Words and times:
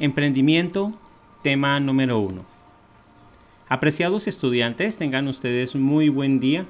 Emprendimiento, 0.00 0.90
tema 1.42 1.78
número 1.78 2.18
uno. 2.18 2.44
Apreciados 3.68 4.26
estudiantes, 4.26 4.98
tengan 4.98 5.28
ustedes 5.28 5.76
muy 5.76 6.08
buen 6.08 6.40
día. 6.40 6.66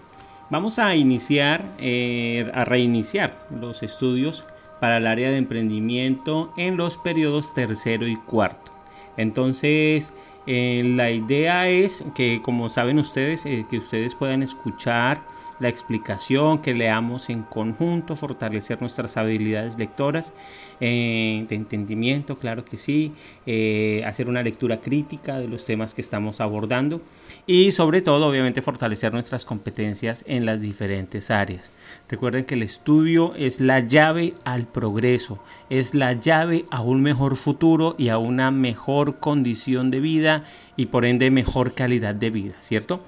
Vamos 0.50 0.78
a 0.78 0.94
iniciar, 0.94 1.64
eh, 1.78 2.50
a 2.52 2.66
reiniciar 2.66 3.34
los 3.58 3.82
estudios 3.82 4.44
para 4.78 4.98
el 4.98 5.06
área 5.06 5.30
de 5.30 5.38
emprendimiento 5.38 6.52
en 6.58 6.76
los 6.76 6.98
periodos 6.98 7.54
tercero 7.54 8.06
y 8.06 8.16
cuarto. 8.16 8.72
Entonces, 9.16 10.12
eh, 10.46 10.82
la 10.94 11.10
idea 11.10 11.68
es 11.70 12.04
que, 12.14 12.42
como 12.42 12.68
saben 12.68 12.98
ustedes, 12.98 13.46
eh, 13.46 13.64
que 13.70 13.78
ustedes 13.78 14.14
puedan 14.14 14.42
escuchar 14.42 15.22
la 15.60 15.68
explicación, 15.68 16.58
que 16.58 16.74
leamos 16.74 17.30
en 17.30 17.42
conjunto, 17.42 18.16
fortalecer 18.16 18.80
nuestras 18.80 19.16
habilidades 19.16 19.78
lectoras, 19.78 20.34
eh, 20.80 21.44
de 21.48 21.54
entendimiento, 21.54 22.38
claro 22.38 22.64
que 22.64 22.76
sí, 22.76 23.12
eh, 23.46 24.02
hacer 24.06 24.28
una 24.28 24.42
lectura 24.42 24.80
crítica 24.80 25.38
de 25.38 25.48
los 25.48 25.64
temas 25.64 25.94
que 25.94 26.00
estamos 26.00 26.40
abordando 26.40 27.00
y 27.46 27.72
sobre 27.72 28.02
todo, 28.02 28.26
obviamente, 28.26 28.62
fortalecer 28.62 29.12
nuestras 29.12 29.44
competencias 29.44 30.24
en 30.26 30.46
las 30.46 30.60
diferentes 30.60 31.30
áreas. 31.30 31.72
Recuerden 32.08 32.44
que 32.44 32.54
el 32.54 32.62
estudio 32.62 33.34
es 33.36 33.60
la 33.60 33.80
llave 33.80 34.34
al 34.44 34.66
progreso, 34.66 35.38
es 35.70 35.94
la 35.94 36.14
llave 36.14 36.64
a 36.70 36.80
un 36.80 37.02
mejor 37.02 37.36
futuro 37.36 37.94
y 37.98 38.08
a 38.08 38.18
una 38.18 38.50
mejor 38.50 39.18
condición 39.18 39.90
de 39.90 40.00
vida 40.00 40.44
y 40.76 40.86
por 40.86 41.04
ende 41.04 41.30
mejor 41.30 41.74
calidad 41.74 42.14
de 42.14 42.30
vida, 42.30 42.54
¿cierto? 42.60 43.00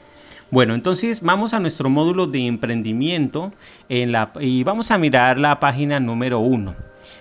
Bueno, 0.53 0.75
entonces 0.75 1.23
vamos 1.23 1.55
a 1.55 1.61
nuestro 1.61 1.91
módulo 1.91 2.29
de 2.29 2.47
emprendimiento 2.47 3.51
y 3.89 4.63
vamos 4.63 4.93
a 4.93 4.99
mirar 4.99 5.41
la 5.41 5.59
página 5.59 5.99
número 5.99 6.39
uno. 6.39 6.77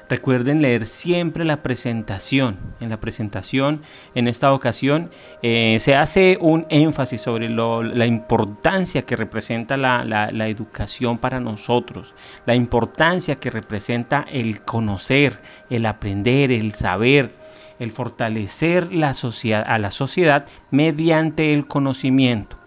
Recuerden 0.08 0.62
leer 0.62 0.86
siempre 0.86 1.44
la 1.44 1.64
presentación. 1.64 2.58
En 2.80 2.90
la 2.90 3.00
presentación, 3.00 3.82
en 4.14 4.28
esta 4.28 4.54
ocasión, 4.54 5.10
eh, 5.42 5.78
se 5.80 5.96
hace 5.96 6.38
un 6.40 6.68
énfasis 6.70 7.22
sobre 7.22 7.50
la 7.50 8.06
importancia 8.06 9.02
que 9.02 9.16
representa 9.16 9.76
la, 9.76 10.06
la, 10.06 10.48
educación 10.48 11.18
para 11.18 11.40
nosotros, 11.40 12.14
la 12.46 12.54
importancia 12.54 13.38
que 13.38 13.50
representa 13.50 14.24
el 14.32 14.62
conocer, 14.62 15.40
el 15.72 15.88
aprender, 15.88 16.52
el 16.52 16.76
saber, 16.76 17.32
el 17.80 17.92
fortalecer 17.92 18.94
la 18.94 19.16
sociedad, 19.16 19.64
a 19.66 19.80
la 19.80 19.90
sociedad 19.90 20.46
mediante 20.70 21.54
el 21.54 21.66
conocimiento. 21.66 22.58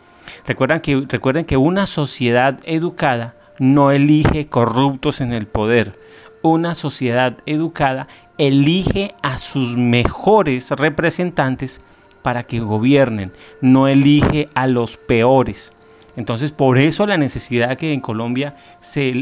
Recuerden 0.47 0.81
que, 0.81 1.05
recuerden 1.09 1.45
que 1.45 1.57
una 1.57 1.87
sociedad 1.87 2.59
educada 2.65 3.35
no 3.59 3.91
elige 3.91 4.47
corruptos 4.47 5.21
en 5.21 5.33
el 5.33 5.47
poder. 5.47 5.99
Una 6.43 6.75
sociedad 6.75 7.37
educada 7.47 8.09
elige 8.39 9.15
a 9.23 9.39
sus 9.39 9.77
mejores 9.77 10.71
representantes 10.71 11.81
para 12.23 12.45
que 12.45 12.61
gobiernen, 12.61 13.33
no 13.61 13.89
elige 13.89 14.49
a 14.55 14.67
los 14.67 14.97
peores. 14.97 15.73
Entonces, 16.19 16.51
por 16.51 16.79
eso 16.79 17.07
la 17.07 17.17
necesidad 17.17 17.79
que 17.79 17.93
en 17.93 18.01
Colombia 18.01 18.57
se, 18.81 19.13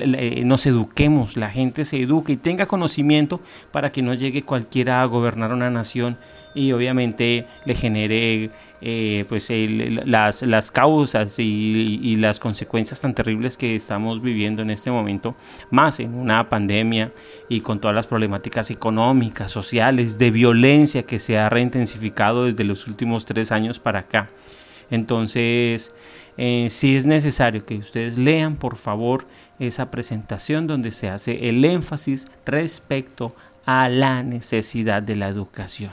nos 0.46 0.64
eduquemos, 0.64 1.36
la 1.36 1.50
gente 1.50 1.84
se 1.84 2.00
eduque 2.00 2.32
y 2.32 2.36
tenga 2.38 2.64
conocimiento 2.64 3.42
para 3.70 3.92
que 3.92 4.00
no 4.00 4.14
llegue 4.14 4.44
cualquiera 4.44 5.02
a 5.02 5.04
gobernar 5.04 5.52
una 5.52 5.68
nación 5.68 6.16
y 6.54 6.72
obviamente 6.72 7.44
le 7.66 7.74
genere 7.74 8.50
eh, 8.80 9.26
pues 9.28 9.50
las, 10.06 10.40
las, 10.40 10.70
causas 10.70 11.38
y, 11.38 12.00
y, 12.02 12.16
las 12.16 12.40
consecuencias 12.40 12.98
tan 13.02 13.14
terribles 13.14 13.58
que 13.58 13.74
estamos 13.74 14.22
viviendo 14.22 14.62
en 14.62 14.70
este 14.70 14.90
momento, 14.90 15.36
más 15.70 16.00
en 16.00 16.14
una 16.14 16.48
pandemia 16.48 17.12
y 17.50 17.60
con 17.60 17.78
todas 17.78 17.94
las 17.94 18.06
problemáticas 18.06 18.70
económicas, 18.70 19.50
sociales, 19.50 20.18
de 20.18 20.30
violencia 20.30 21.02
que 21.02 21.18
se 21.18 21.36
ha 21.36 21.50
reintensificado 21.50 22.46
desde 22.46 22.64
los 22.64 22.86
últimos 22.86 23.26
tres 23.26 23.52
años 23.52 23.78
para 23.80 23.98
acá. 23.98 24.30
Entonces, 24.90 25.92
eh, 26.36 26.68
si 26.70 26.96
es 26.96 27.06
necesario 27.06 27.64
que 27.64 27.76
ustedes 27.76 28.18
lean, 28.18 28.56
por 28.56 28.76
favor, 28.76 29.26
esa 29.58 29.90
presentación 29.90 30.66
donde 30.66 30.90
se 30.90 31.08
hace 31.08 31.48
el 31.48 31.64
énfasis 31.64 32.28
respecto 32.44 33.34
a 33.64 33.88
la 33.88 34.22
necesidad 34.22 35.02
de 35.02 35.16
la 35.16 35.28
educación. 35.28 35.92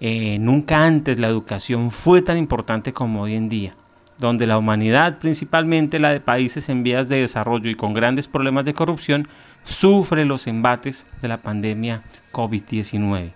Eh, 0.00 0.38
nunca 0.38 0.84
antes 0.84 1.18
la 1.18 1.28
educación 1.28 1.90
fue 1.90 2.20
tan 2.20 2.36
importante 2.36 2.92
como 2.92 3.22
hoy 3.22 3.34
en 3.34 3.48
día, 3.48 3.74
donde 4.18 4.46
la 4.46 4.58
humanidad, 4.58 5.18
principalmente 5.18 5.98
la 5.98 6.10
de 6.10 6.20
países 6.20 6.68
en 6.68 6.82
vías 6.82 7.08
de 7.08 7.20
desarrollo 7.20 7.70
y 7.70 7.74
con 7.74 7.94
grandes 7.94 8.28
problemas 8.28 8.64
de 8.64 8.74
corrupción, 8.74 9.28
sufre 9.64 10.24
los 10.24 10.46
embates 10.46 11.06
de 11.22 11.28
la 11.28 11.38
pandemia 11.38 12.02
COVID-19. 12.32 13.32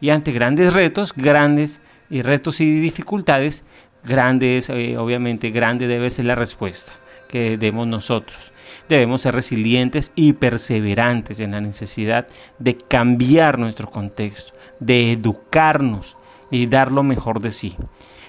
Y 0.00 0.10
ante 0.10 0.32
grandes 0.32 0.74
retos, 0.74 1.12
grandes 1.14 1.82
y 2.08 2.22
retos 2.22 2.60
y 2.60 2.80
dificultades, 2.80 3.64
grandes, 4.04 4.70
eh, 4.70 4.96
obviamente 4.98 5.50
grande 5.50 5.86
debe 5.86 6.10
ser 6.10 6.26
la 6.26 6.34
respuesta 6.34 6.92
que 7.28 7.56
demos 7.56 7.86
nosotros. 7.86 8.52
Debemos 8.88 9.20
ser 9.20 9.34
resilientes 9.34 10.12
y 10.16 10.32
perseverantes 10.32 11.38
en 11.40 11.52
la 11.52 11.60
necesidad 11.60 12.26
de 12.58 12.76
cambiar 12.76 13.58
nuestro 13.58 13.88
contexto, 13.88 14.52
de 14.80 15.12
educarnos 15.12 16.16
y 16.50 16.66
dar 16.66 16.90
lo 16.90 17.04
mejor 17.04 17.40
de 17.40 17.52
sí. 17.52 17.76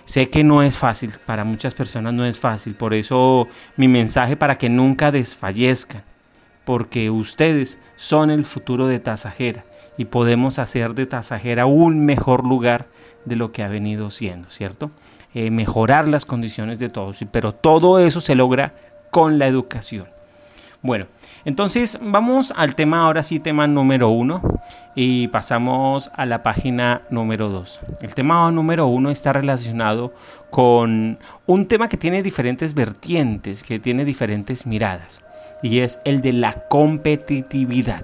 Sé 0.05 0.29
que 0.29 0.43
no 0.43 0.61
es 0.61 0.77
fácil, 0.77 1.13
para 1.25 1.43
muchas 1.43 1.73
personas 1.73 2.13
no 2.13 2.25
es 2.25 2.39
fácil, 2.39 2.75
por 2.75 2.93
eso 2.93 3.47
mi 3.75 3.87
mensaje 3.87 4.35
para 4.35 4.57
que 4.57 4.69
nunca 4.69 5.11
desfallezcan, 5.11 6.03
porque 6.65 7.09
ustedes 7.09 7.79
son 7.95 8.29
el 8.29 8.45
futuro 8.45 8.87
de 8.87 8.99
Tasajera 8.99 9.65
y 9.97 10.05
podemos 10.05 10.59
hacer 10.59 10.93
de 10.93 11.05
Tasajera 11.05 11.65
un 11.65 12.05
mejor 12.05 12.45
lugar 12.45 12.89
de 13.25 13.35
lo 13.35 13.51
que 13.51 13.63
ha 13.63 13.67
venido 13.67 14.09
siendo, 14.09 14.49
¿cierto? 14.49 14.91
Eh, 15.33 15.49
mejorar 15.49 16.09
las 16.09 16.25
condiciones 16.25 16.77
de 16.77 16.89
todos, 16.89 17.23
pero 17.31 17.53
todo 17.53 17.99
eso 17.99 18.19
se 18.19 18.35
logra 18.35 18.73
con 19.11 19.39
la 19.39 19.47
educación. 19.47 20.07
Bueno, 20.81 21.05
entonces 21.45 21.99
vamos 22.01 22.53
al 22.57 22.75
tema 22.75 23.05
ahora 23.05 23.23
sí, 23.23 23.39
tema 23.39 23.65
número 23.67 24.09
uno, 24.09 24.41
y 24.93 25.29
pasamos 25.29 26.11
a 26.15 26.25
la 26.25 26.43
página 26.43 27.03
número 27.11 27.47
dos. 27.49 27.79
El 28.01 28.13
tema 28.13 28.51
número 28.51 28.87
uno 28.87 29.09
está 29.09 29.31
relacionado 29.31 30.13
con 30.49 31.19
un 31.45 31.65
tema 31.67 31.87
que 31.87 31.97
tiene 31.97 32.23
diferentes 32.23 32.73
vertientes, 32.73 33.63
que 33.63 33.79
tiene 33.79 34.03
diferentes 34.03 34.65
miradas, 34.65 35.21
y 35.61 35.79
es 35.79 36.01
el 36.03 36.19
de 36.19 36.33
la 36.33 36.67
competitividad 36.67 38.03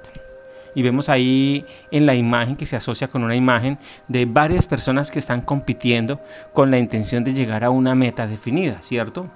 y 0.78 0.84
vemos 0.84 1.10
ahí 1.10 1.66
en 1.90 2.06
la 2.06 2.14
imagen 2.14 2.56
que 2.56 2.68
se 2.68 2.76
asocia 2.76 3.08
con 3.08 3.24
una 3.24 3.36
imagen 3.36 3.80
de 4.08 4.26
varias 4.28 4.68
personas 4.68 5.10
que 5.10 5.18
están 5.18 5.42
compitiendo 5.42 6.22
con 6.54 6.70
la 6.70 6.78
intención 6.78 7.24
de 7.24 7.34
llegar 7.34 7.64
a 7.64 7.72
una 7.72 7.96
meta 7.96 8.28
definida, 8.28 8.78
¿cierto? 8.84 9.28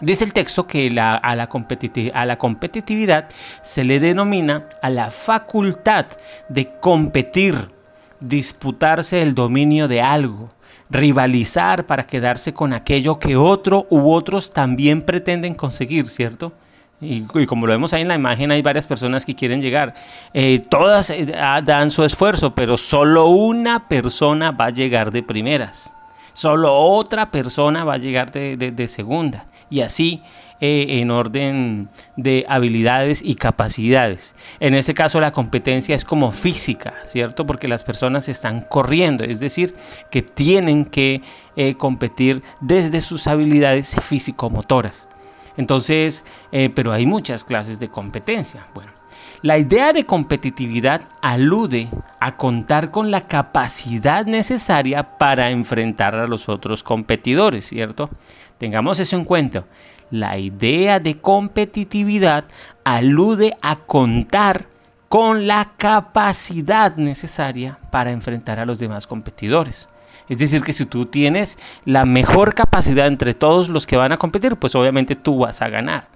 Dice 0.00 0.24
el 0.24 0.32
texto 0.32 0.66
que 0.66 0.90
la, 0.90 1.14
a, 1.14 1.36
la 1.36 1.48
a, 2.14 2.26
la 2.26 2.38
competitividad 2.38 3.28
se 3.62 3.84
le 3.84 4.00
denomina 4.00 4.68
a 4.82 4.90
la 4.90 5.10
facultad 5.10 6.06
de 6.48 6.68
competir, 6.80 7.70
disputarse 8.18 9.22
el 9.22 9.36
dominio 9.36 9.86
de 9.86 10.02
algo, 10.02 10.50
rivalizar 10.90 11.86
para 11.86 12.08
quedarse 12.08 12.52
con 12.52 12.72
aquello 12.72 13.20
que 13.20 13.36
otro 13.36 13.86
u 13.88 14.10
otros 14.10 14.50
también 14.50 15.02
pretenden 15.02 15.54
conseguir, 15.54 16.08
¿cierto? 16.08 16.54
Y, 17.00 17.24
como 17.46 17.66
lo 17.66 17.72
vemos 17.72 17.92
ahí 17.92 18.02
en 18.02 18.08
la 18.08 18.14
imagen, 18.14 18.50
hay 18.50 18.62
varias 18.62 18.86
personas 18.86 19.26
que 19.26 19.34
quieren 19.34 19.60
llegar. 19.60 19.94
Eh, 20.32 20.60
todas 20.60 21.10
eh, 21.10 21.34
ah, 21.38 21.60
dan 21.62 21.90
su 21.90 22.04
esfuerzo, 22.04 22.54
pero 22.54 22.78
solo 22.78 23.26
una 23.26 23.86
persona 23.86 24.50
va 24.50 24.66
a 24.66 24.70
llegar 24.70 25.10
de 25.10 25.22
primeras. 25.22 25.94
Solo 26.32 26.74
otra 26.74 27.30
persona 27.30 27.84
va 27.84 27.94
a 27.94 27.98
llegar 27.98 28.30
de, 28.30 28.88
segunda. 28.88 29.46
Y 29.68 29.80
así 29.80 30.22
eh, 30.60 31.00
en 31.00 31.10
orden 31.10 31.90
de 32.16 32.46
habilidades 32.48 33.20
y 33.22 33.34
capacidades. 33.34 34.34
En 34.60 34.74
este 34.74 34.94
caso 34.94 35.20
la 35.20 35.32
competencia 35.32 35.94
es 35.94 36.04
como 36.04 36.30
física, 36.30 36.94
¿cierto? 37.06 37.46
Porque 37.46 37.68
las 37.68 37.84
personas 37.84 38.28
están 38.28 38.62
corriendo, 38.62 39.24
es 39.24 39.40
decir, 39.40 39.74
que 40.10 40.22
tienen 40.22 40.84
que 40.84 41.22
competir 41.78 42.42
desde 42.60 43.00
sus 43.00 43.26
habilidades 43.26 43.96
físico-motoras. 44.00 45.08
Entonces, 45.56 46.24
eh, 46.52 46.70
pero 46.74 46.92
hay 46.92 47.06
muchas 47.06 47.44
clases 47.44 47.78
de 47.80 47.88
competencia. 47.88 48.66
Bueno, 48.74 48.92
la 49.42 49.58
idea 49.58 49.92
de 49.92 50.06
competitividad 50.06 51.02
alude 51.20 51.88
a 52.20 52.36
contar 52.36 52.90
con 52.90 53.10
la 53.10 53.26
capacidad 53.26 54.26
necesaria 54.26 55.18
para 55.18 55.50
enfrentar 55.50 56.14
a 56.14 56.26
los 56.26 56.48
otros 56.48 56.82
competidores, 56.82 57.66
¿cierto? 57.66 58.10
Tengamos 58.58 58.98
eso 58.98 59.16
en 59.16 59.24
cuenta. 59.24 59.64
La 60.10 60.38
idea 60.38 61.00
de 61.00 61.18
competitividad 61.18 62.44
alude 62.84 63.56
a 63.60 63.76
contar 63.76 64.68
con 65.08 65.46
la 65.46 65.72
capacidad 65.76 66.96
necesaria 66.96 67.78
para 67.90 68.12
enfrentar 68.12 68.58
a 68.58 68.66
los 68.66 68.78
demás 68.78 69.06
competidores. 69.06 69.88
Es 70.28 70.38
decir, 70.38 70.62
que 70.62 70.72
si 70.72 70.86
tú 70.86 71.06
tienes 71.06 71.58
la 71.84 72.04
mejor 72.04 72.54
capacidad 72.54 73.06
entre 73.06 73.34
todos 73.34 73.68
los 73.68 73.86
que 73.86 73.96
van 73.96 74.12
a 74.12 74.16
competir, 74.16 74.56
pues 74.56 74.74
obviamente 74.74 75.14
tú 75.14 75.38
vas 75.38 75.62
a 75.62 75.68
ganar. 75.68 76.08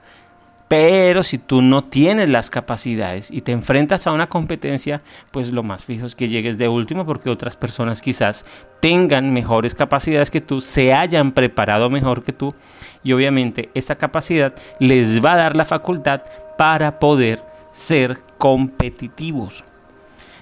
Pero 0.70 1.24
si 1.24 1.38
tú 1.38 1.62
no 1.62 1.82
tienes 1.82 2.30
las 2.30 2.48
capacidades 2.48 3.32
y 3.32 3.40
te 3.40 3.50
enfrentas 3.50 4.06
a 4.06 4.12
una 4.12 4.28
competencia, 4.28 5.02
pues 5.32 5.50
lo 5.50 5.64
más 5.64 5.84
fijo 5.84 6.06
es 6.06 6.14
que 6.14 6.28
llegues 6.28 6.58
de 6.58 6.68
último 6.68 7.04
porque 7.04 7.28
otras 7.28 7.56
personas 7.56 8.00
quizás 8.00 8.46
tengan 8.80 9.32
mejores 9.32 9.74
capacidades 9.74 10.30
que 10.30 10.40
tú, 10.40 10.60
se 10.60 10.94
hayan 10.94 11.32
preparado 11.32 11.90
mejor 11.90 12.22
que 12.22 12.32
tú 12.32 12.54
y 13.02 13.12
obviamente 13.12 13.70
esa 13.74 13.96
capacidad 13.96 14.54
les 14.78 15.24
va 15.24 15.32
a 15.32 15.38
dar 15.38 15.56
la 15.56 15.64
facultad 15.64 16.22
para 16.56 17.00
poder 17.00 17.42
ser 17.72 18.18
competitivos. 18.38 19.64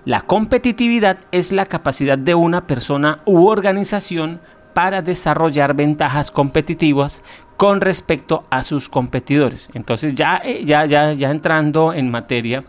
La 0.09 0.23
competitividad 0.23 1.19
es 1.33 1.53
la 1.53 1.67
capacidad 1.67 2.17
de 2.17 2.35
una 2.35 2.67
persona 2.67 3.21
u 3.27 3.47
organización 3.47 4.41
para 4.73 5.03
desarrollar 5.03 5.77
ventajas 5.77 6.31
competitivas 6.31 7.23
con 7.59 7.83
respecto 7.83 8.43
a 8.49 8.63
sus 8.63 8.89
competidores. 8.89 9.69
Entonces 9.75 10.15
ya, 10.15 10.41
eh, 10.43 10.65
ya, 10.65 10.87
ya, 10.87 11.13
ya 11.13 11.31
entrando 11.31 11.93
en 11.93 12.11
materia, 12.11 12.65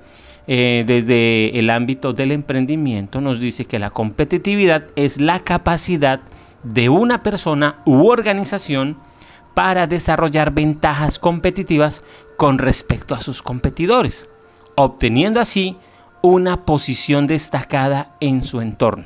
eh, 0.48 0.84
desde 0.86 1.58
el 1.58 1.70
ámbito 1.70 2.12
del 2.12 2.34
emprendimiento, 2.34 3.22
nos 3.22 3.40
dice 3.40 3.64
que 3.64 3.80
la 3.80 3.92
competitividad 3.92 4.88
es 4.98 5.22
la 5.22 5.40
capacidad 5.40 6.20
de 6.64 6.90
una 6.90 7.24
persona 7.24 7.78
u 7.86 8.06
organización 8.10 8.98
para 9.54 9.88
desarrollar 9.88 10.52
ventajas 10.52 11.20
competitivas 11.20 12.04
con 12.36 12.58
respecto 12.58 13.16
a 13.16 13.22
sus 13.22 13.42
competidores, 13.42 14.28
obteniendo 14.76 15.40
así 15.40 15.78
una 16.21 16.66
posición 16.66 17.27
destacada 17.27 18.16
en 18.19 18.44
su 18.44 18.62
entorno. 18.62 19.06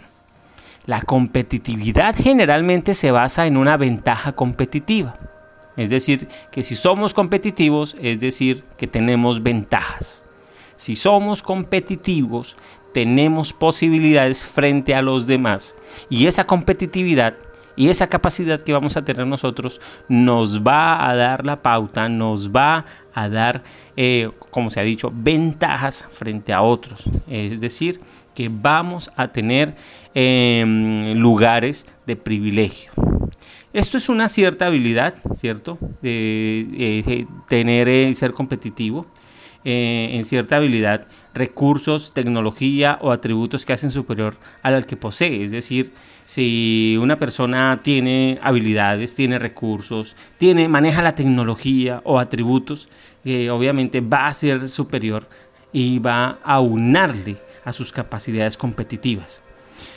La 0.86 1.02
competitividad 1.02 2.16
generalmente 2.16 2.96
se 2.96 3.12
basa 3.12 3.48
en 3.48 3.58
una 3.58 3.78
ventaja 3.78 4.34
competitiva. 4.34 5.18
Es 5.78 5.90
decir, 5.90 6.28
que 6.52 6.64
si 6.64 6.76
somos 6.76 7.14
competitivos, 7.14 7.96
es 8.02 8.20
decir, 8.20 8.64
que 8.78 8.88
tenemos 8.88 9.42
ventajas. 9.42 10.26
Si 10.76 10.96
somos 10.96 11.42
competitivos, 11.42 12.58
tenemos 12.94 13.54
posibilidades 13.54 14.46
frente 14.46 14.94
a 14.94 15.02
los 15.02 15.26
demás. 15.26 15.76
Y 16.10 16.28
esa 16.28 16.46
competitividad 16.46 17.36
y 17.76 17.90
esa 17.90 18.08
capacidad 18.08 18.62
que 18.62 18.74
vamos 18.74 18.98
a 18.98 19.04
tener 19.04 19.26
nosotros 19.26 19.82
nos 20.08 20.62
va 20.62 21.10
a 21.10 21.16
dar 21.16 21.46
la 21.46 21.62
pauta, 21.62 22.08
nos 22.10 22.52
va 22.52 22.86
a 23.14 23.30
dar, 23.30 23.64
eh, 23.96 24.30
como 24.52 24.70
se 24.70 24.80
ha 24.80 24.84
dicho, 24.84 25.12
ventajas 25.14 26.08
frente 26.12 26.54
a 26.54 26.62
otros. 26.62 27.04
Es 27.28 27.62
decir, 27.62 28.00
que 28.34 28.50
vamos 28.50 29.12
a 29.16 29.28
tener 29.28 29.76
em, 30.14 31.14
lugares 31.18 31.86
de 32.06 32.16
privilegio. 32.16 32.92
Esto 33.74 33.98
es 33.98 34.10
una 34.10 34.30
cierta 34.30 34.68
habilidad, 34.68 35.16
¿cierto? 35.36 35.80
De, 36.02 36.68
eh, 36.78 37.26
tener, 37.48 37.88
eh, 37.88 38.14
ser 38.14 38.32
competitivo. 38.32 39.08
Eh, 39.66 40.10
en 40.12 40.26
cierta 40.26 40.58
habilidad, 40.58 41.06
recursos, 41.34 42.12
tecnología 42.14 43.00
o 43.02 43.12
atributos 43.12 43.66
que 43.66 43.72
hacen 43.72 43.92
superior 43.92 44.36
al 44.62 44.86
que 44.86 44.98
posee. 44.98 45.42
Es 45.42 45.52
decir, 45.52 45.94
si 46.26 46.98
una 47.02 47.18
persona 47.18 47.80
tiene 47.82 48.40
habilidades, 48.42 49.16
tiene 49.16 49.40
recursos, 49.40 50.18
tiene, 50.38 50.68
maneja 50.68 51.02
la 51.02 51.16
tecnología 51.16 52.02
o 52.04 52.20
atributos, 52.20 52.90
obviamente 53.24 54.02
va 54.02 54.28
a 54.28 54.34
ser 54.34 54.68
superior 54.68 55.30
y 55.72 56.00
va 56.00 56.40
a 56.44 56.60
unarle 56.60 57.38
a 57.64 57.72
sus 57.72 57.94
capacidades 57.94 58.58
competitivas. 58.58 59.42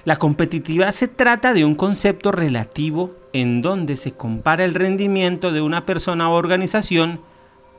La 0.05 0.17
competitividad 0.17 0.93
se 0.93 1.09
trata 1.09 1.53
de 1.53 1.65
un 1.65 1.75
concepto 1.75 2.31
relativo 2.31 3.11
en 3.33 3.63
donde 3.63 3.97
se 3.97 4.13
compara 4.13 4.65
el 4.65 4.75
rendimiento 4.75 5.51
de 5.53 5.61
una 5.61 5.85
persona 5.85 6.31
o 6.31 6.35
organización 6.35 7.21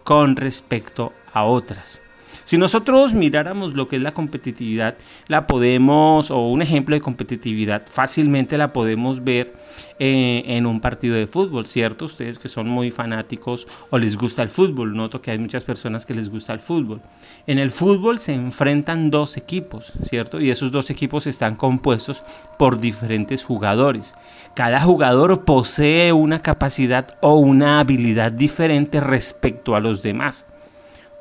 con 0.04 0.36
respecto 0.36 1.14
otras. 1.46 2.02
Si 2.48 2.58
nosotros 2.58 3.14
miráramos 3.14 3.74
lo 3.74 3.90
que 3.90 3.98
es 3.98 4.02
la 4.02 4.14
competitividad, 4.14 4.96
la 5.28 5.48
podemos, 5.48 6.32
o 6.32 6.48
un 6.48 6.62
ejemplo 6.62 6.96
de 6.96 7.02
competitividad, 7.02 7.84
fácilmente 7.92 8.58
la 8.58 8.72
podemos 8.72 9.22
ver 9.26 9.52
eh, 10.00 10.44
en 10.46 10.66
un 10.66 10.80
partido 10.80 11.18
de 11.18 11.28
fútbol, 11.28 11.66
¿cierto? 11.66 12.06
Ustedes 12.06 12.40
que 12.40 12.48
son 12.48 12.70
muy 12.70 12.90
fanáticos 12.90 13.68
o 13.90 13.98
les 13.98 14.16
gusta 14.16 14.44
el 14.44 14.48
fútbol, 14.48 14.96
noto 14.96 15.22
que 15.22 15.32
hay 15.32 15.40
muchas 15.40 15.66
personas 15.66 16.06
que 16.06 16.14
les 16.14 16.30
gusta 16.30 16.54
el 16.54 16.62
fútbol. 16.62 17.02
En 17.48 17.60
el 17.60 17.70
fútbol 17.70 18.18
se 18.18 18.34
enfrentan 18.34 19.12
dos 19.12 19.36
equipos, 19.36 19.92
¿cierto? 20.04 20.40
Y 20.40 20.50
esos 20.50 20.72
dos 20.72 20.90
equipos 20.90 21.28
están 21.28 21.58
compuestos 21.58 22.24
por 22.58 22.80
diferentes 22.80 23.44
jugadores. 23.44 24.16
Cada 24.56 24.80
jugador 24.80 25.44
posee 25.44 26.14
una 26.14 26.42
capacidad 26.42 27.18
o 27.20 27.34
una 27.34 27.82
habilidad 27.82 28.32
diferente 28.32 29.02
respecto 29.02 29.76
a 29.76 29.82
los 29.82 30.02
demás. 30.02 30.46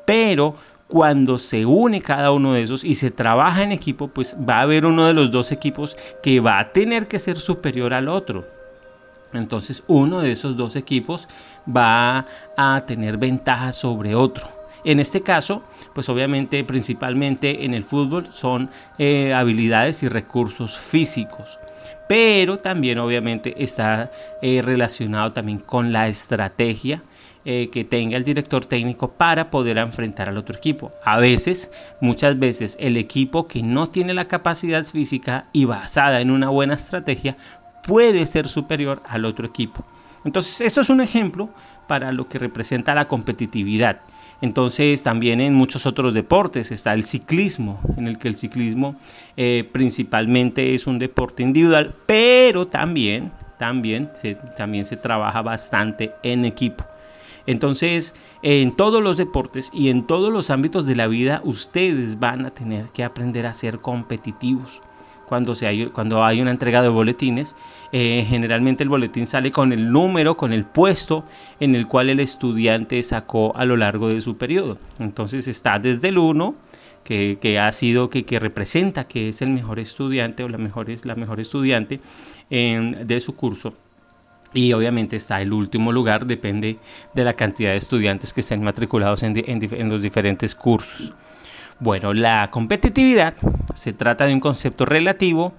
Pero 0.07 0.55
cuando 0.87 1.37
se 1.37 1.65
une 1.65 2.01
cada 2.01 2.31
uno 2.31 2.53
de 2.53 2.63
esos 2.63 2.85
y 2.85 2.95
se 2.95 3.11
trabaja 3.11 3.61
en 3.61 3.73
equipo, 3.73 4.07
pues 4.07 4.37
va 4.37 4.59
a 4.59 4.61
haber 4.61 4.85
uno 4.85 5.05
de 5.05 5.13
los 5.13 5.31
dos 5.31 5.51
equipos 5.51 5.97
que 6.23 6.39
va 6.39 6.59
a 6.59 6.71
tener 6.71 7.09
que 7.09 7.19
ser 7.19 7.37
superior 7.37 7.93
al 7.93 8.07
otro. 8.07 8.47
Entonces 9.33 9.83
uno 9.87 10.21
de 10.21 10.31
esos 10.31 10.55
dos 10.55 10.77
equipos 10.77 11.27
va 11.67 12.25
a 12.55 12.83
tener 12.87 13.17
ventaja 13.17 13.73
sobre 13.73 14.15
otro. 14.15 14.47
En 14.85 15.01
este 15.01 15.19
caso, 15.23 15.61
pues 15.93 16.07
obviamente 16.07 16.63
principalmente 16.63 17.65
en 17.65 17.73
el 17.73 17.83
fútbol 17.83 18.27
son 18.31 18.69
eh, 18.97 19.33
habilidades 19.33 20.03
y 20.03 20.07
recursos 20.07 20.77
físicos. 20.77 21.59
Pero 22.07 22.59
también 22.59 22.97
obviamente 22.99 23.61
está 23.61 24.09
eh, 24.41 24.61
relacionado 24.61 25.33
también 25.33 25.59
con 25.59 25.91
la 25.91 26.07
estrategia 26.07 27.03
eh, 27.49 27.69
que 27.71 27.85
tenga 27.85 28.17
el 28.17 28.25
director 28.25 28.65
técnico 28.65 29.13
para 29.13 29.49
poder 29.49 29.77
enfrentar 29.77 30.27
al 30.27 30.37
otro 30.37 30.57
equipo. 30.57 30.91
A 31.05 31.17
veces, 31.17 31.71
muchas 32.01 32.37
veces, 32.37 32.75
el 32.77 32.97
equipo 32.97 33.47
que 33.47 33.63
no 33.63 33.87
tiene 33.87 34.13
la 34.13 34.27
capacidad 34.27 34.83
física 34.83 35.45
y 35.53 35.63
basada 35.63 36.19
en 36.19 36.29
una 36.29 36.49
buena 36.49 36.73
estrategia 36.73 37.37
puede 37.83 38.25
ser 38.25 38.49
superior 38.49 39.01
al 39.07 39.23
otro 39.23 39.47
equipo. 39.47 39.85
Entonces, 40.25 40.59
esto 40.59 40.81
es 40.81 40.89
un 40.89 40.99
ejemplo 40.99 41.47
para 41.87 42.11
lo 42.11 42.27
que 42.27 42.37
representa 42.37 42.93
la 42.93 43.07
competitividad. 43.07 44.01
Entonces 44.41 45.01
también 45.01 45.39
en 45.39 45.53
muchos 45.53 45.85
otros 45.85 46.13
deportes 46.13 46.73
está 46.73 46.93
el 46.93 47.05
ciclismo, 47.05 47.79
en 47.95 48.09
el 48.09 48.19
que 48.19 48.27
el 48.27 48.35
ciclismo 48.35 48.97
eh, 49.37 49.67
principalmente 49.71 50.75
es 50.75 50.85
un 50.85 50.99
deporte 50.99 51.43
individual, 51.43 51.95
pero 52.05 52.67
también, 52.67 53.31
también, 53.57 54.11
también 54.57 54.83
se 54.83 54.97
trabaja 54.97 55.41
bastante 55.41 56.11
en 56.23 56.43
equipo. 56.43 56.83
Entonces, 57.47 58.13
en 58.43 58.73
todos 58.73 59.01
los 59.01 59.17
deportes 59.17 59.71
y 59.73 59.89
en 59.89 60.05
todos 60.05 60.31
los 60.31 60.51
ámbitos 60.51 60.85
de 60.85 60.95
la 60.95 61.07
vida, 61.07 61.41
ustedes 61.45 62.19
van 62.19 62.45
a 62.45 62.51
tener 62.51 62.87
que 62.87 63.03
aprender 63.03 63.47
a 63.47 63.53
ser 63.53 63.79
competitivos. 63.79 64.81
Cuando, 65.27 65.55
se 65.55 65.67
hay, 65.67 65.87
cuando 65.87 66.23
hay 66.23 66.41
una 66.41 66.51
entrega 66.51 66.81
de 66.81 66.87
boletines, 66.87 67.55
eh, 67.91 68.25
generalmente 68.29 68.83
el 68.83 68.89
boletín 68.89 69.27
sale 69.27 69.51
con 69.51 69.73
el 69.73 69.91
número, 69.91 70.37
con 70.37 70.53
el 70.53 70.63
puesto 70.63 71.25
en 71.59 71.75
el 71.75 71.87
cual 71.87 72.09
el 72.09 72.21
estudiante 72.21 73.01
sacó 73.03 73.55
a 73.57 73.65
lo 73.65 73.75
largo 73.75 74.07
de 74.07 74.21
su 74.21 74.37
periodo. 74.37 74.77
Entonces 74.99 75.47
está 75.49 75.79
desde 75.79 76.09
el 76.09 76.17
1, 76.17 76.55
que, 77.03 77.59
ha 77.59 77.71
sido, 77.71 78.09
que, 78.09 78.25
que, 78.25 78.39
representa 78.39 79.07
que 79.07 79.29
es 79.29 79.41
el 79.41 79.49
mejor 79.49 79.79
estudiante 79.79 80.43
o 80.43 80.49
la 80.49 80.57
mejor, 80.57 80.87
la 81.05 81.15
mejor 81.15 81.39
estudiante 81.39 82.01
de 82.49 83.19
su 83.21 83.35
curso 83.35 83.73
y 84.53 84.73
obviamente 84.73 85.15
está 85.15 85.41
el 85.41 85.53
último 85.53 85.91
lugar, 85.91 86.25
depende 86.25 86.79
de 87.13 87.23
la 87.23 87.33
cantidad 87.33 87.71
de 87.71 87.77
estudiantes 87.77 88.33
que 88.33 88.41
estén 88.41 88.63
matriculados 88.63 89.23
en, 89.23 89.35
en, 89.35 89.89
los 89.89 90.01
diferentes 90.01 90.55
cursos. 90.55 91.13
Bueno, 91.79 92.13
la 92.13 92.49
competitividad 92.49 93.35
se 93.75 93.93
trata 93.93 94.25
de 94.25 94.33
un 94.33 94.39
concepto 94.39 94.85
relativo 94.85 95.53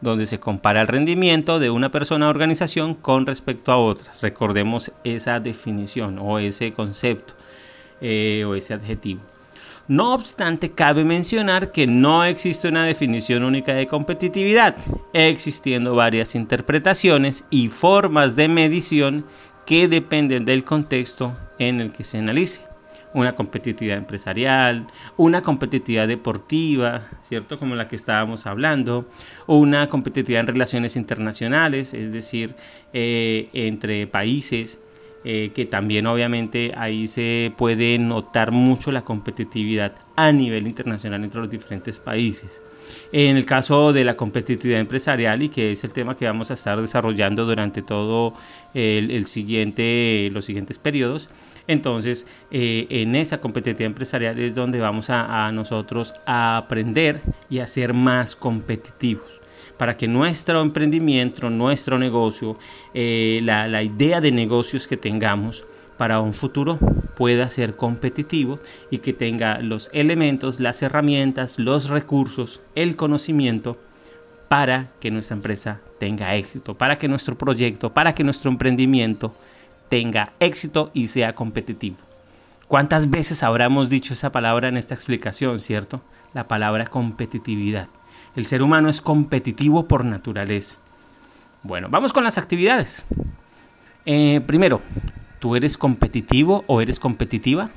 donde 0.00 0.26
se 0.26 0.38
compara 0.38 0.80
el 0.80 0.86
rendimiento 0.86 1.58
de 1.58 1.70
una 1.70 1.90
persona 1.90 2.26
o 2.26 2.30
organización 2.30 2.94
con 2.94 3.26
respecto 3.26 3.72
a 3.72 3.76
otras. 3.76 4.22
Recordemos 4.22 4.92
esa 5.04 5.40
definición 5.40 6.18
o 6.20 6.38
ese 6.38 6.72
concepto 6.72 7.34
eh, 8.00 8.44
o 8.46 8.54
ese 8.54 8.74
adjetivo. 8.74 9.20
No 9.88 10.12
obstante, 10.12 10.72
cabe 10.72 11.02
mencionar 11.02 11.72
que 11.72 11.86
no 11.86 12.22
existe 12.22 12.68
una 12.68 12.84
definición 12.84 13.42
única 13.42 13.72
de 13.72 13.86
competitividad, 13.86 14.76
existiendo 15.14 15.94
varias 15.94 16.34
interpretaciones 16.34 17.46
y 17.48 17.68
formas 17.68 18.36
de 18.36 18.48
medición 18.48 19.24
que 19.64 19.88
dependen 19.88 20.44
del 20.44 20.64
contexto 20.64 21.34
en 21.58 21.80
el 21.80 21.90
que 21.90 22.04
se 22.04 22.18
analice. 22.18 22.66
Una 23.14 23.34
competitividad 23.34 23.96
empresarial, 23.96 24.86
una 25.16 25.40
competitividad 25.40 26.06
deportiva, 26.06 27.08
¿cierto? 27.22 27.58
Como 27.58 27.74
la 27.74 27.88
que 27.88 27.96
estábamos 27.96 28.44
hablando, 28.44 29.08
una 29.46 29.86
competitividad 29.86 30.40
en 30.40 30.48
relaciones 30.48 30.96
internacionales, 30.96 31.94
es 31.94 32.12
decir, 32.12 32.56
eh, 32.92 33.48
entre 33.54 34.06
países, 34.06 34.80
eh, 35.24 35.50
que 35.54 35.66
también 35.66 36.06
obviamente 36.06 36.72
ahí 36.76 37.06
se 37.06 37.52
puede 37.56 37.98
notar 37.98 38.52
mucho 38.52 38.92
la 38.92 39.02
competitividad 39.02 39.94
a 40.16 40.30
nivel 40.32 40.66
internacional 40.66 41.24
entre 41.24 41.40
los 41.40 41.50
diferentes 41.50 41.98
países. 41.98 42.62
En 43.12 43.36
el 43.36 43.44
caso 43.44 43.92
de 43.92 44.04
la 44.04 44.16
competitividad 44.16 44.80
empresarial 44.80 45.42
y 45.42 45.48
que 45.48 45.72
es 45.72 45.84
el 45.84 45.92
tema 45.92 46.16
que 46.16 46.26
vamos 46.26 46.50
a 46.50 46.54
estar 46.54 46.80
desarrollando 46.80 47.44
durante 47.44 47.82
todo 47.82 48.34
el, 48.74 49.26
siguiente, 49.26 50.30
los 50.32 50.44
siguientes 50.44 50.78
periodos, 50.78 51.28
Entonces, 51.66 52.26
eh, 52.50 52.86
en 52.88 53.14
esa 53.14 53.40
competitividad 53.40 53.86
empresarial 53.86 54.38
es 54.38 54.54
donde 54.54 54.80
vamos 54.80 55.10
a, 55.10 55.52
nosotros 55.52 56.14
a 56.26 56.56
aprender 56.56 57.20
y 57.50 57.58
a 57.58 57.66
ser 57.66 57.92
más 57.92 58.36
competitivos 58.36 59.42
para 59.78 59.96
que 59.96 60.08
nuestro 60.08 60.60
emprendimiento, 60.60 61.48
nuestro 61.48 61.98
negocio, 61.98 62.58
eh, 62.92 63.40
la, 63.42 63.68
la 63.68 63.82
idea 63.82 64.20
de 64.20 64.32
negocios 64.32 64.86
que 64.86 64.96
tengamos, 64.96 65.64
para 65.98 66.20
un 66.20 66.32
futuro 66.32 66.78
pueda 67.16 67.48
ser 67.50 67.76
competitivo 67.76 68.60
y 68.90 68.98
que 68.98 69.12
tenga 69.12 69.60
los 69.60 69.90
elementos, 69.92 70.60
las 70.60 70.82
herramientas, 70.82 71.58
los 71.58 71.90
recursos, 71.90 72.62
el 72.74 72.96
conocimiento 72.96 73.76
para 74.48 74.92
que 75.00 75.10
nuestra 75.10 75.36
empresa 75.36 75.82
tenga 75.98 76.34
éxito, 76.36 76.78
para 76.78 76.98
que 76.98 77.08
nuestro 77.08 77.36
proyecto, 77.36 77.92
para 77.92 78.14
que 78.14 78.24
nuestro 78.24 78.50
emprendimiento 78.50 79.34
tenga 79.90 80.32
éxito 80.40 80.90
y 80.94 81.08
sea 81.08 81.34
competitivo. 81.34 81.98
¿Cuántas 82.68 83.10
veces 83.10 83.42
habremos 83.42 83.90
dicho 83.90 84.12
esa 84.14 84.30
palabra 84.32 84.68
en 84.68 84.76
esta 84.76 84.94
explicación, 84.94 85.58
cierto? 85.58 86.02
La 86.32 86.46
palabra 86.48 86.86
competitividad. 86.86 87.88
El 88.38 88.46
ser 88.46 88.62
humano 88.62 88.88
es 88.88 89.00
competitivo 89.00 89.88
por 89.88 90.04
naturaleza. 90.04 90.76
Bueno, 91.64 91.88
vamos 91.90 92.12
con 92.12 92.22
las 92.22 92.38
actividades. 92.38 93.04
Eh, 94.06 94.40
primero, 94.46 94.80
¿tú 95.40 95.56
eres 95.56 95.76
competitivo 95.76 96.62
o 96.68 96.80
eres 96.80 97.00
competitiva? 97.00 97.70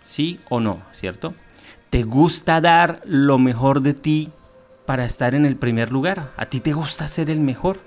Sí 0.00 0.40
o 0.48 0.58
no, 0.58 0.82
¿cierto? 0.90 1.36
¿Te 1.90 2.02
gusta 2.02 2.60
dar 2.60 3.00
lo 3.04 3.38
mejor 3.38 3.82
de 3.82 3.94
ti 3.94 4.32
para 4.84 5.04
estar 5.04 5.36
en 5.36 5.46
el 5.46 5.54
primer 5.54 5.92
lugar? 5.92 6.32
¿A 6.36 6.46
ti 6.46 6.58
te 6.58 6.72
gusta 6.72 7.06
ser 7.06 7.30
el 7.30 7.38
mejor? 7.38 7.78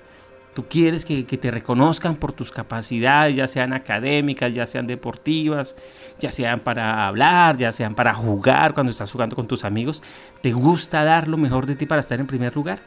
Tú 0.54 0.66
quieres 0.68 1.06
que, 1.06 1.24
te 1.24 1.50
reconozcan 1.50 2.16
por 2.16 2.32
tus 2.32 2.50
capacidades, 2.50 3.34
ya 3.34 3.48
sean 3.48 3.72
académicas, 3.72 4.52
ya 4.52 4.66
sean 4.66 4.86
deportivas, 4.86 5.76
ya 6.18 6.30
sean 6.30 6.60
para 6.60 7.06
hablar, 7.06 7.56
ya 7.56 7.72
sean 7.72 7.94
para 7.94 8.12
jugar 8.12 8.74
cuando 8.74 8.90
estás 8.90 9.10
jugando 9.10 9.34
con 9.34 9.46
tus 9.46 9.64
amigos. 9.64 10.02
¿Te 10.42 10.52
gusta 10.52 11.04
dar 11.04 11.26
lo 11.26 11.38
mejor 11.38 11.64
de 11.64 11.74
ti 11.74 11.86
para 11.86 12.00
estar 12.00 12.20
en 12.20 12.26
primer 12.26 12.54
lugar? 12.54 12.80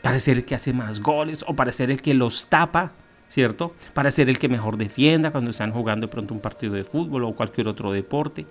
Para 0.00 0.18
ser 0.18 0.38
el 0.38 0.44
que 0.46 0.54
hace 0.54 0.72
más 0.72 1.00
goles 1.00 1.44
o 1.46 1.54
para 1.54 1.72
ser 1.72 1.90
el 1.90 2.00
que 2.00 2.14
los 2.14 2.46
tapa, 2.46 2.92
¿cierto? 3.28 3.74
Para 3.92 4.10
ser 4.10 4.30
el 4.30 4.38
que 4.38 4.48
mejor 4.48 4.78
defienda 4.78 5.30
cuando 5.30 5.50
están 5.50 5.72
jugando 5.72 6.06
de 6.06 6.10
pronto 6.10 6.32
un 6.32 6.40
partido 6.40 6.72
de 6.72 6.84
fútbol 6.84 7.24
o 7.24 7.34
cualquier 7.34 7.68
otro 7.68 7.92
deporte. 7.92 8.46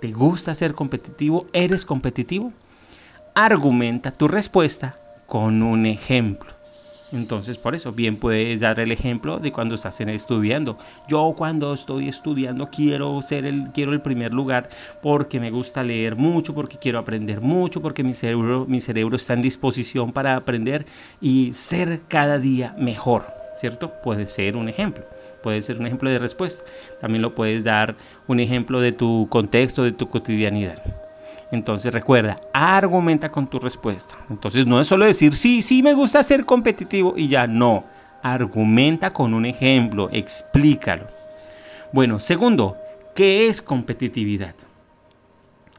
¿Te 0.00 0.12
gusta 0.12 0.54
ser 0.54 0.74
competitivo? 0.74 1.46
¿Eres 1.52 1.84
competitivo? 1.84 2.52
Argumenta 3.34 4.12
tu 4.12 4.28
respuesta 4.28 5.00
con 5.26 5.64
un 5.64 5.84
ejemplo. 5.84 6.57
Entonces, 7.12 7.56
por 7.56 7.74
eso, 7.74 7.92
bien 7.92 8.16
puedes 8.16 8.60
dar 8.60 8.80
el 8.80 8.92
ejemplo 8.92 9.38
de 9.38 9.52
cuando 9.52 9.74
estás 9.74 10.00
estudiando. 10.00 10.76
Yo 11.08 11.34
cuando 11.36 11.72
estoy 11.72 12.08
estudiando 12.08 12.68
quiero 12.70 13.20
ser 13.22 13.46
el, 13.46 13.64
quiero 13.72 13.92
el 13.92 14.02
primer 14.02 14.34
lugar 14.34 14.68
porque 15.02 15.40
me 15.40 15.50
gusta 15.50 15.82
leer 15.82 16.16
mucho, 16.16 16.54
porque 16.54 16.76
quiero 16.76 16.98
aprender 16.98 17.40
mucho, 17.40 17.80
porque 17.80 18.04
mi 18.04 18.14
cerebro, 18.14 18.66
mi 18.68 18.80
cerebro 18.80 19.16
está 19.16 19.34
en 19.34 19.42
disposición 19.42 20.12
para 20.12 20.36
aprender 20.36 20.86
y 21.20 21.52
ser 21.54 22.02
cada 22.08 22.38
día 22.38 22.74
mejor, 22.78 23.26
¿cierto? 23.54 23.94
Puede 24.02 24.26
ser 24.26 24.56
un 24.56 24.68
ejemplo. 24.68 25.04
Puede 25.42 25.62
ser 25.62 25.78
un 25.78 25.86
ejemplo 25.86 26.10
de 26.10 26.18
respuesta. 26.18 26.64
También 27.00 27.22
lo 27.22 27.34
puedes 27.34 27.64
dar 27.64 27.96
un 28.26 28.40
ejemplo 28.40 28.80
de 28.80 28.92
tu 28.92 29.28
contexto, 29.30 29.82
de 29.82 29.92
tu 29.92 30.08
cotidianidad. 30.08 31.07
Entonces 31.50 31.92
recuerda, 31.92 32.36
argumenta 32.52 33.30
con 33.30 33.48
tu 33.48 33.58
respuesta. 33.58 34.16
Entonces 34.28 34.66
no 34.66 34.80
es 34.80 34.86
solo 34.86 35.06
decir, 35.06 35.34
sí, 35.34 35.62
sí 35.62 35.82
me 35.82 35.94
gusta 35.94 36.22
ser 36.22 36.44
competitivo 36.44 37.14
y 37.16 37.28
ya, 37.28 37.46
no. 37.46 37.84
Argumenta 38.22 39.12
con 39.12 39.32
un 39.32 39.46
ejemplo, 39.46 40.10
explícalo. 40.12 41.06
Bueno, 41.92 42.20
segundo, 42.20 42.76
¿qué 43.14 43.48
es 43.48 43.62
competitividad? 43.62 44.54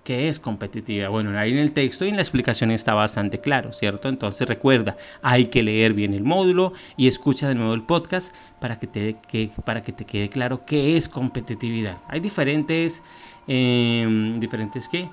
¿Qué 0.03 0.27
es 0.27 0.39
competitividad? 0.39 1.11
Bueno, 1.11 1.37
ahí 1.37 1.51
en 1.51 1.59
el 1.59 1.71
texto 1.71 2.03
y 2.03 2.09
en 2.09 2.15
la 2.15 2.23
explicación 2.23 2.71
está 2.71 2.95
bastante 2.95 3.39
claro, 3.39 3.73
¿cierto? 3.73 4.09
Entonces 4.09 4.47
recuerda, 4.47 4.97
hay 5.21 5.47
que 5.47 5.61
leer 5.61 5.93
bien 5.93 6.15
el 6.15 6.23
módulo 6.23 6.73
y 6.97 7.07
escucha 7.07 7.47
de 7.47 7.53
nuevo 7.53 7.75
el 7.75 7.83
podcast 7.83 8.33
para 8.59 8.79
que 8.79 8.87
te, 8.87 9.17
para 9.63 9.83
que 9.83 9.91
te 9.91 10.05
quede 10.05 10.29
claro 10.29 10.65
qué 10.65 10.97
es 10.97 11.07
competitividad. 11.09 11.99
Hay 12.07 12.21
diferentes, 12.21 13.03
eh, 13.47 14.35
diferentes 14.39 14.89
qué? 14.89 15.09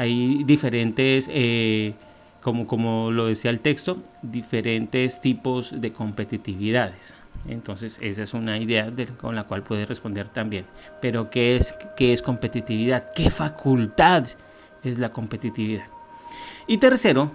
Hay 0.00 0.44
diferentes, 0.44 1.28
eh, 1.30 1.92
como, 2.40 2.66
como 2.66 3.10
lo 3.10 3.26
decía 3.26 3.50
el 3.50 3.60
texto, 3.60 3.98
diferentes 4.22 5.20
tipos 5.20 5.78
de 5.78 5.92
competitividades. 5.92 7.14
Entonces, 7.46 7.98
esa 8.00 8.22
es 8.22 8.32
una 8.32 8.56
idea 8.56 8.90
con 9.20 9.34
la 9.34 9.44
cual 9.44 9.62
puedes 9.62 9.86
responder 9.86 10.28
también. 10.28 10.64
Pero, 11.02 11.28
¿qué 11.28 11.54
es, 11.54 11.74
¿qué 11.98 12.14
es 12.14 12.22
competitividad? 12.22 13.12
¿Qué 13.14 13.28
facultad 13.28 14.26
es 14.82 14.98
la 14.98 15.12
competitividad? 15.12 15.84
Y 16.66 16.78
tercero, 16.78 17.32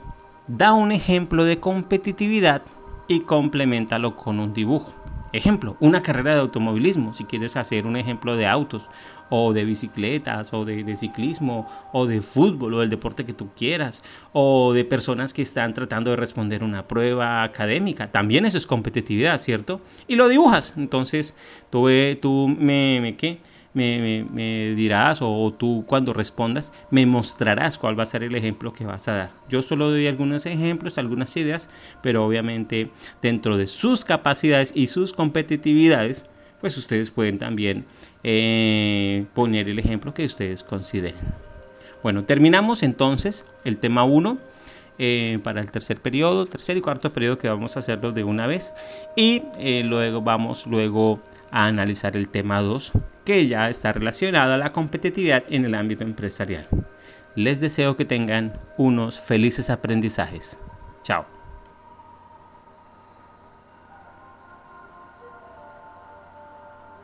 da 0.47 0.73
un 0.73 0.91
ejemplo 0.91 1.43
de 1.43 1.59
competitividad 1.59 2.63
y 3.07 3.19
complementalo 3.19 4.15
con 4.15 4.39
un 4.39 4.55
dibujo. 4.55 4.91
Ejemplo, 5.35 5.75
una 5.81 6.01
carrera 6.01 6.33
de 6.33 6.39
automovilismo, 6.39 7.13
si 7.13 7.25
quieres 7.25 7.57
hacer 7.57 7.87
un 7.87 7.97
ejemplo 7.97 8.37
de 8.37 8.47
autos, 8.47 8.89
o 9.29 9.51
de 9.51 9.65
bicicletas, 9.65 10.53
o 10.53 10.63
de, 10.63 10.95
ciclismo, 10.95 11.67
o 11.91 12.05
de 12.05 12.21
fútbol, 12.21 12.75
o 12.75 12.79
del 12.79 12.89
deporte 12.89 13.25
que 13.25 13.33
tú 13.33 13.49
quieras, 13.53 14.01
o 14.31 14.71
de 14.71 14.85
personas 14.85 15.33
que 15.33 15.41
están 15.41 15.73
tratando 15.73 16.11
de 16.11 16.15
responder 16.15 16.63
una 16.63 16.87
prueba 16.87 17.43
académica. 17.43 18.13
También 18.13 18.45
eso 18.45 18.57
es 18.57 18.65
competitividad, 18.65 19.37
¿cierto? 19.41 19.81
Y 20.07 20.15
lo 20.15 20.29
dibujas. 20.29 20.75
Entonces, 20.77 21.35
tú, 21.69 21.89
tú 22.21 22.47
me, 22.47 23.01
me, 23.01 23.17
¿qué? 23.17 23.41
Me, 23.75 24.73
dirás 24.75 25.19
o, 25.21 25.53
tú 25.57 25.83
cuando 25.85 26.13
respondas 26.13 26.73
me 26.89 27.05
mostrarás 27.05 27.77
cuál 27.77 27.97
va 27.97 28.03
a 28.03 28.07
ser 28.07 28.23
el 28.23 28.35
ejemplo 28.35 28.73
que 28.73 28.85
vas 28.85 29.07
a 29.07 29.13
dar. 29.13 29.31
Yo 29.49 29.61
solo 29.61 29.89
doy 29.89 30.07
algunos 30.07 30.45
ejemplos, 30.45 30.97
algunas 30.97 31.35
ideas, 31.37 31.69
pero 32.01 32.25
obviamente 32.25 32.89
dentro 33.21 33.57
de 33.57 33.67
sus 33.67 34.05
capacidades 34.05 34.71
y 34.75 34.87
sus 34.87 35.13
competitividades, 35.13 36.27
pues 36.61 36.77
ustedes 36.77 37.11
pueden 37.11 37.37
también 37.37 37.85
eh, 38.23 39.25
poner 39.33 39.69
el 39.69 39.77
ejemplo 39.77 40.13
que 40.13 40.25
ustedes 40.25 40.63
consideren. 40.63 41.15
Bueno, 42.01 42.23
terminamos 42.23 42.81
entonces 42.81 43.45
el 43.65 43.77
tema 43.77 44.03
1. 44.03 44.37
Eh, 44.97 45.39
para 45.43 45.59
el 45.59 45.69
tercer 45.73 45.99
periodo, 45.99 46.45
tercer 46.45 46.77
y 46.77 46.81
cuarto 46.81 47.11
periodo 47.11 47.37
que 47.37 47.49
vamos 47.49 47.75
a 47.75 47.79
hacerlo 47.79 48.13
de 48.13 48.23
una 48.23 48.47
vez 48.47 48.73
y 49.17 49.41
eh, 49.59 49.83
luego 49.83 50.21
vamos 50.21 50.67
luego 50.67 51.19
a 51.51 51.65
analizar 51.65 52.15
el 52.17 52.29
tema 52.29 52.61
2 52.61 52.91
que 53.23 53.47
ya 53.47 53.69
está 53.69 53.93
relacionado 53.93 54.53
a 54.53 54.57
la 54.57 54.71
competitividad 54.71 55.43
en 55.49 55.65
el 55.65 55.75
ámbito 55.75 56.03
empresarial. 56.03 56.67
Les 57.35 57.59
deseo 57.59 57.95
que 57.97 58.05
tengan 58.05 58.53
unos 58.77 59.19
felices 59.19 59.69
aprendizajes. 59.69 60.59
Chao. 61.03 61.34